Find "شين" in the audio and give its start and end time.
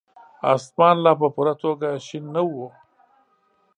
2.05-2.23